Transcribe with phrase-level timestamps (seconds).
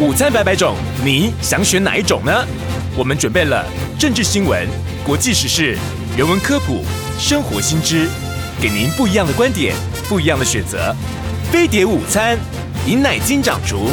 [0.00, 2.32] 午餐百百种，你想选哪一种呢？
[2.96, 3.62] 我们准备了
[3.98, 4.66] 政治新闻、
[5.04, 5.76] 国际时事、
[6.16, 6.82] 人文科普、
[7.18, 8.08] 生活新知，
[8.62, 9.74] 给您不一样的观点，
[10.08, 10.96] 不一样的选择。
[11.52, 12.38] 飞碟午餐，
[12.86, 13.90] 饮奶金掌厨。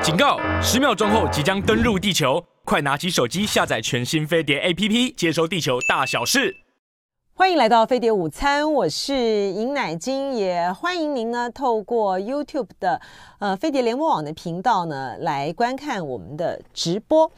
[0.00, 0.38] 警告！
[0.62, 2.40] 十秒钟后即将登陆地球，
[2.70, 6.56] 快拿起手机下载全新飞碟 APP，接收地球大小事。
[7.34, 13.00] 欢迎来到飞碟午餐，我是尹乃金，也欢迎您呢透过 YouTube 的
[13.40, 17.32] 呃飞碟联播网的频道呢来观看我们的直播。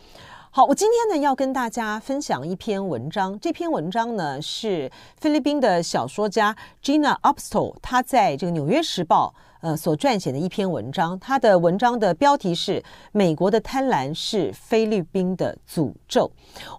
[0.55, 9.33] 好，我今天呢要跟大家分享一篇文章，这篇文章呢是菲律宾的小说家 Gina Upstall，她在这个《纽约时报》。
[9.63, 12.81] 呃，所撰写的一篇文章，他的文章的标题是
[13.13, 16.29] 《美国的贪婪是菲律宾的诅咒》。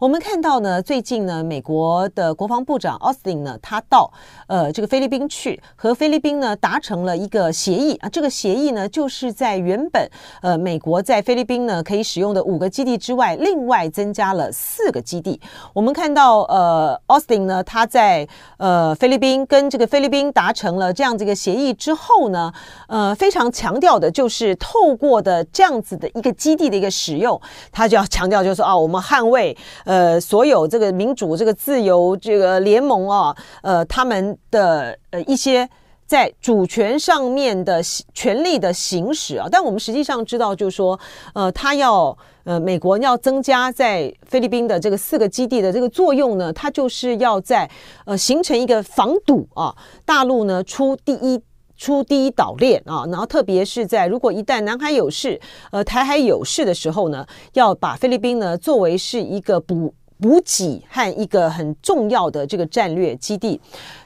[0.02, 4.12] 我们看到呢，最近呢，美国的国防部长奥斯汀呢，他到
[4.48, 8.10] 呃这个菲律宾去，和菲律宾呢达成了一个协议啊。
[8.10, 10.06] 这个协议呢，就是在原本
[10.42, 15.40] 呃美国在菲律宾呢可以使用的五个基地之外，另外增加了四个基地。
[15.74, 22.52] 我们看到呃，Austin 呢，他在呃菲律宾跟这个菲律宾达成了这样子一个协议之后呢。
[22.88, 27.40] 呃，非常强调的就是透过的这样子的一个基地的一个使用，
[27.72, 35.68] 他就要强调就是啊，我们捍卫呃所有这个民主、这个自由、这个联盟啊，呃他们的呃一些
[36.06, 37.82] 在主权上面的
[38.14, 39.48] 权力的行使啊。
[39.52, 41.00] 但我们实际上知道，就是说
[41.34, 47.70] 呃，他要呃美国要增加在菲律宾的这个四个基地的这个作用呢，它就是要在
[48.06, 51.42] 呃形成一个防堵啊，大陆呢出第一。
[51.76, 63.60] 出第一岛链啊，然后特别是在如果一旦南海有事，呃，台海有事的时候呢，要把菲律宾呢作为是一个补补给和一个很重要的这个战略基地。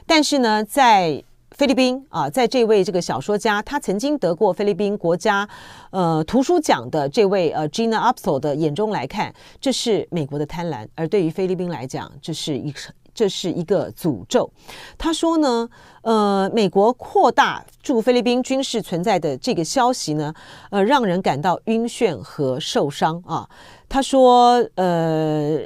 [0.06, 5.48] 但是呢，在菲律宾啊，在这位这个小说家，他曾经得过菲律宾国家
[5.90, 12.80] 呃图书奖的这位呃 Gina u p s o 的眼中来看，这是美国的贪婪，而对于菲律宾来讲，这是一个。
[13.14, 14.48] 这是一个诅咒。
[14.96, 15.68] 他说呢，
[16.02, 20.32] 呃，美国扩大驻菲律宾军事存在的这个消息呢，
[20.70, 23.48] 呃，让人感到晕眩和受伤啊。
[23.88, 25.58] 他说，呃，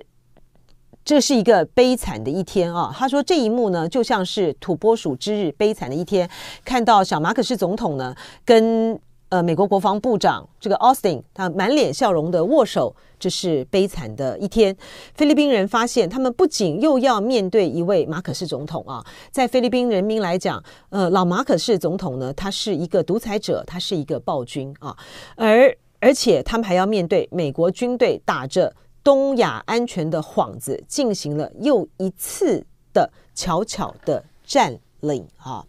[1.05, 2.95] 这是一个悲惨的一天啊。
[2.97, 6.29] 他说这一幕呢，就像是土拨鼠之日，悲惨的一天。
[6.65, 8.15] 看到小马可仕总统呢，
[8.45, 8.99] 跟
[9.29, 12.95] 呃美国国防部长这个奥斯汀，他满脸笑容的握手。
[13.23, 14.77] 这是悲惨的一天。
[15.15, 24.97] 菲律宾人发现，他们不仅又要面对一位马可仕总统啊，在菲律宾人民来讲，呃，老马可仕总统呢，他是一个独裁者，他是一个暴君啊，
[25.37, 35.65] 而而且他们还要面对美国军队打着东亚安全的幌子，进行了又一次的悄悄的占领啊。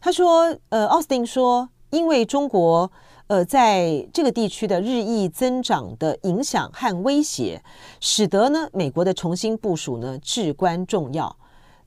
[0.00, 2.90] 他说，呃，奥斯汀说，因为中国。
[3.26, 7.64] 呃，在这个地区的日益增长的影响和威胁，
[7.98, 11.34] 使得呢美国的重新部署呢至关重要。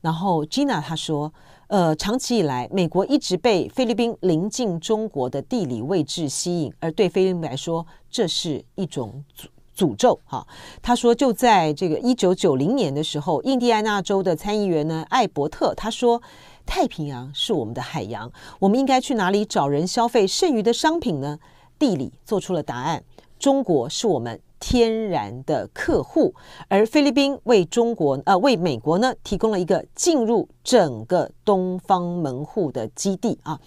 [0.00, 1.32] 然后 Gina 她说，
[1.68, 9.46] 呃，长期以来，美国一直被菲律宾临近中国的地理位置吸引，而对菲律宾来说，这是一种阻
[9.78, 10.18] 诅咒。
[10.24, 10.44] 哈，
[10.82, 16.20] 他说，就在这个一九九零年的时候，印第安纳州的参议员呢艾伯特他说。
[16.70, 21.38] 太平洋是我们的海洋，我们应该去哪里找人消费剩余的商品呢？
[21.78, 23.02] 地理做出了答案，
[23.38, 26.34] 中国是我们天然的客户，
[26.68, 33.58] 而菲律宾为中国呃为美国呢提供了一个进入整个东方门户的基地啊，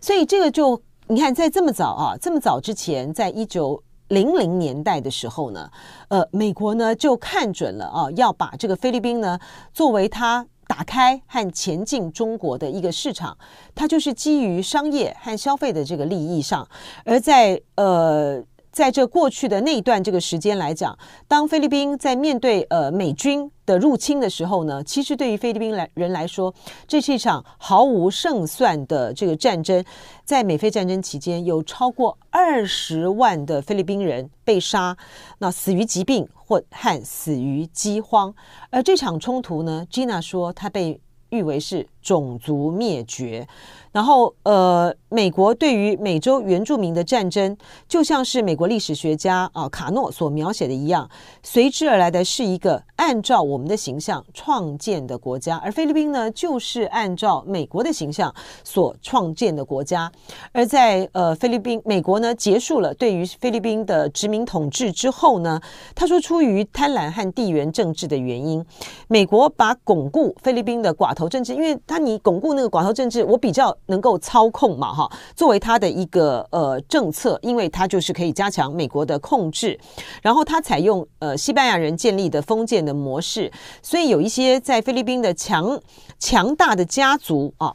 [0.00, 5.70] 所以这个就你看在这么早啊这么早之前，在一九零零年代的时候呢，
[6.08, 9.38] 呃美国呢就看准了啊要把这个菲律宾呢
[9.72, 10.46] 作为它。
[10.66, 13.36] 打开和前进中国的一个市场，
[13.74, 16.66] 它就是基于商业和消费的这个利益上，
[17.04, 18.42] 而在呃。
[18.74, 20.98] 在这过去的那一段这个时间来讲，
[21.28, 26.52] 当菲律宾在面对呃美军的入侵的时候呢，其实对于菲律宾来人来说，
[26.88, 29.82] 这是一场毫无胜算的这个战争。
[30.24, 34.96] 在美菲战争期间，有超过二十万的菲律宾人被杀，
[35.38, 38.34] 那死于疾病或和死于饥荒。
[38.70, 41.00] 而这场冲突呢，Gina 说，它被
[41.30, 43.44] 誉为是种族灭绝。
[43.90, 47.56] 然后，呃，美国对于美洲原住民的战争，
[47.88, 51.08] 就像是美国历史学家啊卡诺所描写的一样，
[51.44, 58.34] 随之而来的是一个按照我们的形象创建的国家，而菲律宾呢，就是按照美国的形象
[58.64, 60.10] 所创建的国家。
[60.50, 65.60] 而在呃菲律宾，美国呢结束了对于菲律宾的殖民统治之后呢，
[65.94, 68.64] 他说出于贪婪和地缘政治的原因，
[69.06, 73.64] 美国把巩固菲律宾的寡头政治，因为那你巩固那个寡头政治，我比较。
[73.86, 74.92] 能够操控嘛？
[74.92, 79.78] 哈，作为他的一个呃政策，因为它就是可以加强美国的控制，
[80.22, 83.52] 然后它采用呃西班牙人建立的封建的模式，
[83.82, 85.78] 所以有一些在菲律宾的强
[86.18, 87.72] 强大的家族啊。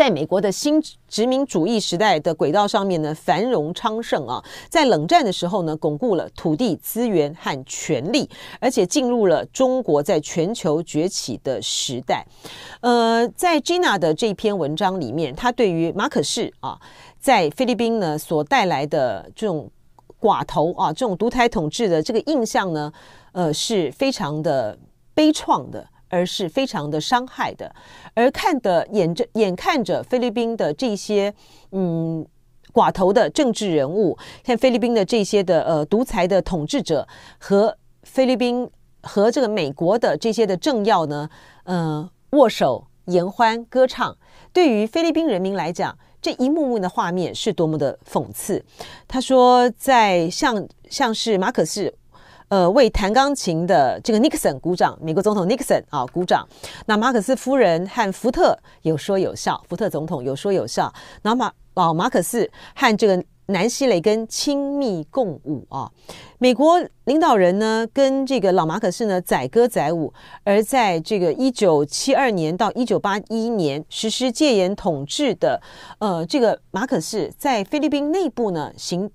[0.00, 8.26] 在美国的新殖民主义时代的轨道上面呢，繁荣昌盛啊，在冷战的时候呢，巩固了土地资源和权力，
[8.60, 12.26] 而且进入了中国在全球崛起的时代。
[12.80, 16.80] 呃，在 Gina 的这篇文章里面，他对于马可仕啊，
[17.18, 19.70] 在菲律宾呢所带来的这种
[20.18, 22.90] 寡头啊，这种独裁统治的这个印象呢，
[23.32, 24.78] 呃，是非常的
[25.12, 25.86] 悲怆的。
[26.10, 27.74] 而是非常的伤害的，
[28.12, 31.32] 而看的眼着眼看着菲律宾的这些
[31.70, 32.26] 嗯
[32.72, 37.06] 寡头的政治人物，像菲律宾的这些的呃独裁的统治者
[37.38, 38.68] 和菲律宾
[39.02, 41.30] 和这个美国的这些的政要呢，
[41.64, 44.16] 嗯、呃、握手言欢歌唱，
[44.52, 48.64] 对于菲律宾人民来讲，这一幕幕的画面是多么的讽刺。
[49.08, 51.94] 他说，在像像是马可仕。
[52.50, 56.44] 呃，为弹钢琴的这个尼克森鼓掌，美国总统尼克森啊鼓掌。
[56.86, 60.92] 那马可仕夫人和福特有说有笑，福特总统有说有笑。
[61.22, 65.88] 然后马老马可仕和这个南希雷根亲密共舞啊。
[66.38, 70.12] 美国领导人呢跟这个老马可仕呢载歌载舞。
[70.42, 75.62] 而在这个一九七二年到一九八一年实施戒严统治的
[76.00, 79.08] 呃这个马可仕在菲律宾内部呢行。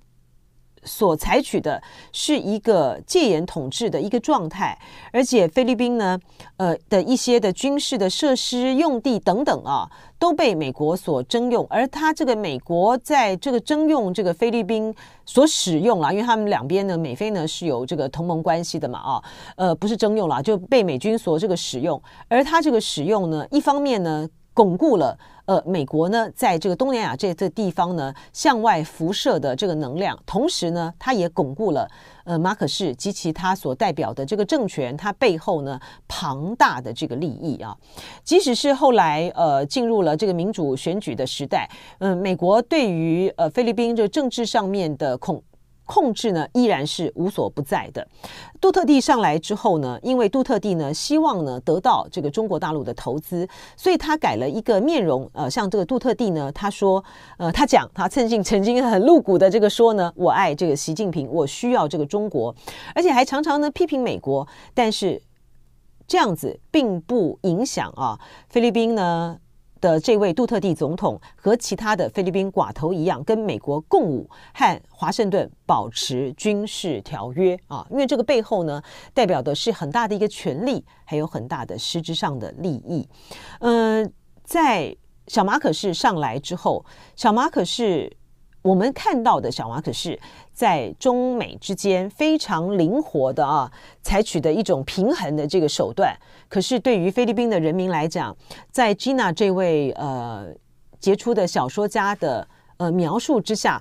[0.86, 1.82] 所采取的
[2.14, 4.78] 是一个戒严统治的一个状态，
[5.12, 6.18] 而且菲律宾呢，
[6.58, 11.66] 呃的一些的军事的设施用地等等啊，都被美国所征用。
[11.70, 14.94] 而他这个美国在这个征用这个菲律宾
[15.26, 19.24] 所使用啊，因为他们两边呢，美菲呢是有这个同盟关系的嘛啊，
[19.58, 22.02] 呃不是征用了，就被美军所这个使用。
[22.28, 25.16] 而他这个使用呢，一方面呢，巩固了。
[25.46, 31.88] 呃，美国呢，在这个东南亚这这地方呢，向外辐射的这个能量，同时呢，它也巩固了
[32.24, 37.78] 呃马可士及其他所代表的这个政权，它背后呢庞大的这个利益啊。
[38.24, 41.70] 即使是后来呃进入了这个民主选举的时代，
[42.00, 45.40] 嗯、美国对于呃菲律宾这政治上面的控。
[45.86, 48.06] 控制呢依然是无所不在的。
[48.60, 53.48] 杜特地上来之后呢，因为杜特地呢希望呢得到这个中国大陆的投资，
[53.78, 55.30] 所以他改了一个面容。
[55.34, 57.04] 呃，像这个杜特地呢，他说，
[57.38, 62.56] 呃，他讲他曾经曾经很露骨的这个说呢，我爱这个习近平，我需要这个中国，
[62.94, 64.48] 而且还常常呢批评美国。
[64.74, 65.22] 但是
[66.08, 69.38] 这样子并不影响啊，菲律宾呢。
[69.82, 78.82] 的这位杜特地总统和其他的菲律宾寡头一样，跟美国共舞，和华盛顿保持军事条约啊，因为这个背后呢，
[79.14, 83.08] 代表的是很大的一个权力，还有很大的实质上的利益。
[83.60, 84.12] 嗯、呃，
[84.44, 84.96] 在
[85.28, 86.86] 小马可是上来之后，
[87.16, 88.16] 小马可是。
[88.66, 90.20] 我们看到的小马可是
[90.52, 93.72] 在中美之间非常灵活的啊，
[94.02, 96.18] 采取的一种平衡的这个手段。
[96.50, 98.36] 可是对于菲律宾的人民来讲，
[98.72, 100.48] 在 Gina 这位呃
[101.00, 102.48] 杰出的小说家的
[102.78, 103.80] 呃描述之下，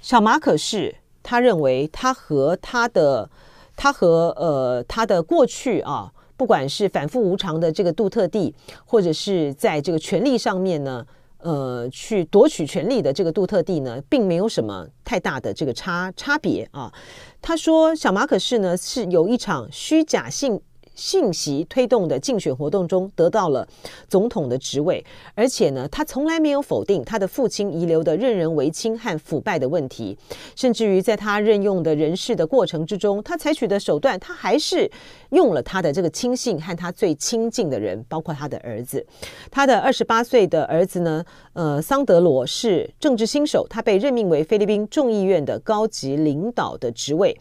[0.00, 3.28] 小马可是他认为他和他的
[3.76, 8.54] 他和呃他的过去啊，不管是反复无常的这个杜特地，
[8.86, 11.06] 或者是在这个权力上面呢。
[11.44, 16.92] 呃，去夺取权力的这个杜特地呢，并没有什么太大的这个差差别啊。
[17.40, 20.60] 他说，小马可是呢是有一场虚假性。
[20.94, 23.66] 信息推动的竞选活动中得到了
[24.08, 30.16] 总统的职位，而且呢，他从来没有否定他的父亲遗留的任人唯亲和腐败的问题，
[30.56, 34.90] 甚至于在他任用的人事的过程之中，他采取的手段，他还是
[35.30, 39.04] 用了他的这个亲信和他最亲近的人，包括他的儿子。
[39.50, 41.24] 他的二十八岁的儿子呢，
[41.54, 47.36] 呃，桑德罗是政治新手，他被任命为菲律宾众议院的高级领导的职位。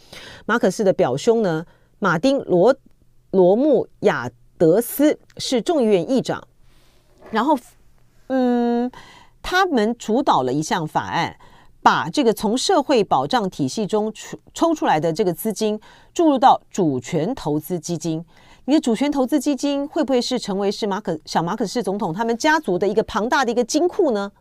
[0.45, 1.65] 马可斯的表兄呢，
[1.99, 2.75] 马丁罗。
[3.33, 6.47] 罗穆亚德斯是众议院议长，
[7.31, 7.57] 然后，
[8.27, 8.89] 嗯，
[9.41, 11.35] 他们主导了一项法案，
[11.81, 15.79] 把这个从社会保障体系中抽抽出来的这个资金
[16.13, 18.23] 注入到主权投资基金。
[18.65, 24.31] 你的主权投资基金会不会是成为是马可小马可仕总统他们家族的一个庞大的一个金库呢？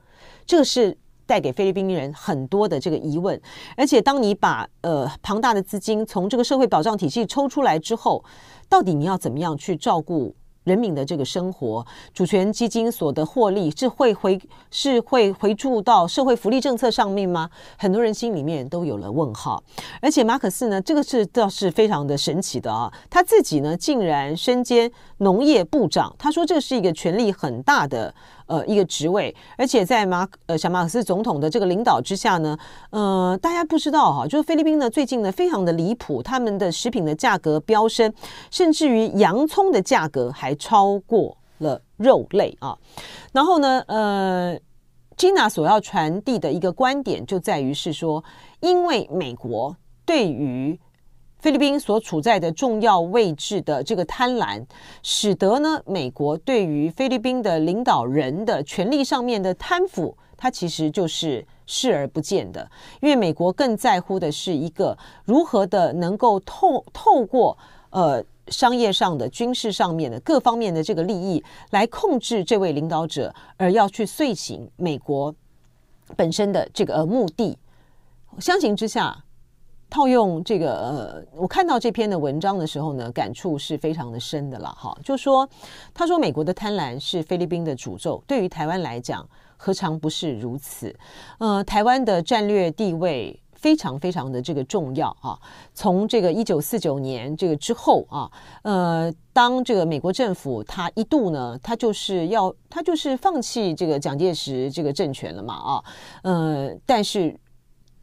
[0.45, 0.95] 这个是
[1.33, 3.41] 带给菲律宾人很多的这个疑问。
[3.75, 8.23] 而且，当你把呃庞大的资金从这个社会保障体系抽出来之后，
[8.69, 10.35] 到底你要怎么样去照顾？
[10.65, 11.85] 人民的这个生活，
[12.15, 17.51] 主权基金所得获利是会回是会回注到社会福利政策上面吗？
[17.77, 19.61] 很多人心里面都有了问号。
[20.01, 28.15] 而且马可仕呢，这个是倒是非常的神奇的啊，他自己呢竟然身兼农业部长，他说这是一个权力很大的。
[28.53, 32.55] 呃，一个职位，而且在马呃小马克思总统的这个领导之下呢，
[32.91, 38.13] 呃，大家不知道哈，就是菲律宾呢最近呢非常的离谱，他们的食品的价格飙升，
[38.51, 42.77] 甚至于洋葱的价格还超过了肉类啊。
[43.33, 44.55] 然后呢，呃
[45.17, 48.23] ，Gina 所要传递的一个观点就在于是说，
[48.61, 50.79] 因为美国对于
[51.43, 54.65] 菲律宾所处在的重要位置的这个贪婪，
[55.03, 62.71] 使得呢，美国对于菲律宾的领导人的权力上面的贪腐，它其实就是视而不见的。
[63.01, 67.59] 因为美国更在乎的是一个如何的能够透透过
[67.91, 75.35] 呃商业上的、军事上面的各方面的这个利益来控制这位领导者，而要去遂行美国
[76.15, 77.59] 本身的这个目的。
[78.39, 79.25] 相形之下。
[79.93, 84.97] 套用这个呃，我看到这篇的文章的时候呢，感触是非常的深的了哈。
[85.05, 85.47] 就说
[85.93, 90.97] 他说美国的贪婪是菲律宾的诅咒，对于台湾来讲，何尝不是如此？
[91.37, 95.39] 呃，台湾的战略地位非常非常的这个重要啊。
[95.75, 98.33] 从这个一九四九年这个之后啊，
[98.63, 105.85] 呃，当这个美国政府他一度呢，他就是要他就是放弃这个蒋介石这个政权了嘛啊，
[106.23, 107.39] 呃，但是。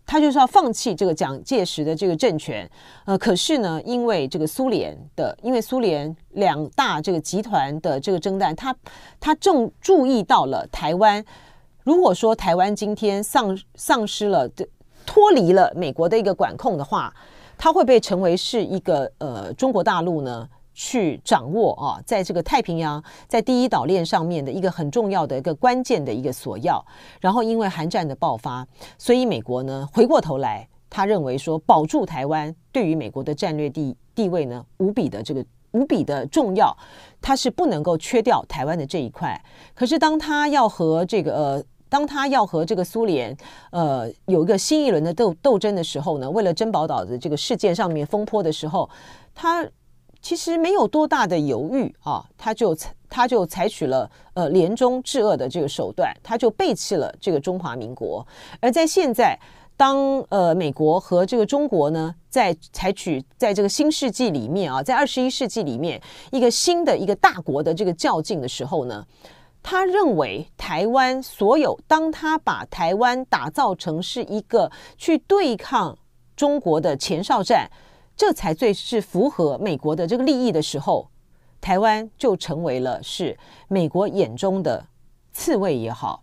[0.09, 2.67] 他就是要放弃这个蒋介石的这个政权，
[3.05, 8.75] 呃，可是呢，因为这个苏联的，因为苏联两大这个集团的这个争端，他
[9.19, 11.23] 他正注意到了台湾。
[11.83, 14.67] 如果说台湾今天丧丧失了的
[15.05, 17.13] 脱离了美国的一个管控的话，
[17.55, 20.49] 它会被成为是一个呃中国大陆呢？
[20.81, 26.81] 去掌握啊，在这个太平洋，在第一岛链上面的一个很重要的一个关键的一个索要。
[27.19, 28.65] 然后因为韩战的爆发，
[28.97, 36.73] 所以美国呢回过头来，他认为说保住台湾对于美国的战略地地位呢无比的这个无比的重要，
[37.19, 39.37] 他是不能够缺掉台湾的这一块。
[39.75, 43.35] 可是当他要和这个呃，当他要和这个苏联
[43.71, 48.89] 呃有一个新一轮的斗斗争的时候呢，为了珍宝岛的这个事件上面风波的时候，
[49.35, 49.69] 他。
[50.21, 52.77] 其实没有多大的犹豫啊，他就
[53.09, 58.25] 他就采取了呃联中制俄的这个手段，他就背弃了这个中华民国。
[58.59, 59.39] 而在现在，
[59.77, 65.99] 当呃美国和这个中国呢，在采取在这个新世纪里面啊，在二十一世纪里面
[66.31, 69.05] 一个新的一个大国的这个较劲的时候呢，
[69.63, 75.97] 他认为台湾所有，当他把台湾打造成是一个去对抗
[76.35, 77.69] 中国的前哨站。
[78.19, 81.09] 这才最是符合美国的这个利益的时候，
[81.61, 84.85] 台湾就成为了是美国眼中的
[85.31, 86.21] 刺猬也好，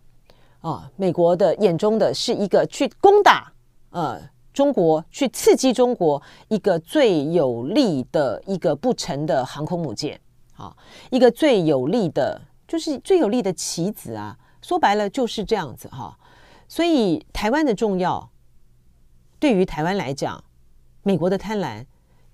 [0.61, 3.51] 啊，美国的眼中的是一个去攻打
[3.89, 4.21] 呃
[4.53, 10.21] 中国、去刺激中国一个最有利的一个不成的航空母舰，
[10.55, 10.77] 啊，
[11.09, 14.37] 一个最有利的，就是最有利的棋子啊。
[14.61, 16.15] 说白了就是这样子哈。
[16.67, 18.29] 所以台湾的重要，
[19.39, 20.43] 对于台湾来讲。
[21.07, 21.85] 美国的贪婪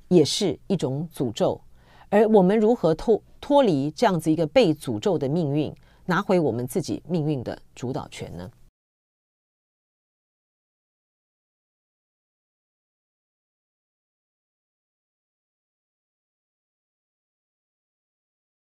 [0.08, 1.62] 也是一种诅咒，
[2.10, 5.72] 而我们如何脱脱离这样子一个被诅咒的命运，
[6.08, 8.50] 拿回我们自己命运的主导权呢？